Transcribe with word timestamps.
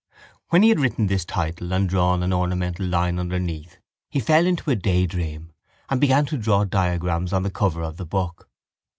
When 0.49 0.63
he 0.63 0.69
had 0.69 0.79
written 0.79 1.05
this 1.05 1.25
title 1.25 1.71
and 1.75 1.87
drawn 1.87 2.23
an 2.23 2.33
ornamental 2.33 2.87
line 2.87 3.19
underneath 3.19 3.77
he 4.09 4.19
fell 4.19 4.47
into 4.47 4.71
a 4.71 4.75
daydream 4.75 5.51
and 5.91 6.01
began 6.01 6.25
to 6.25 6.39
draw 6.39 6.63
diagrams 6.65 7.31
on 7.31 7.43
the 7.43 7.51
cover 7.51 7.83
of 7.83 7.97
the 7.97 8.05
book. 8.07 8.49